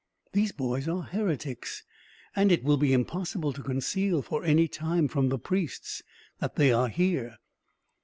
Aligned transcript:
These 0.33 0.51
boys 0.51 0.87
are 0.87 1.03
heretics, 1.03 1.83
and 2.35 2.51
it 2.51 2.63
will 2.63 2.77
be 2.77 2.91
impossible 2.91 3.53
to 3.53 3.61
conceal, 3.61 4.23
for 4.23 4.43
any 4.43 4.67
time, 4.67 5.07
from 5.07 5.29
the 5.29 5.37
priests 5.37 6.01
that 6.39 6.55
they 6.55 6.71
are 6.71 6.89
here. 6.89 7.37